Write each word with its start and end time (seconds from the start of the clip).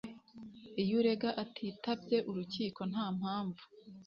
iyo 0.81 0.93
urega 0.99 1.29
atitabye 1.43 2.17
urukiko 2.29 2.81
nta 2.91 3.05
mpamvu 3.17 3.63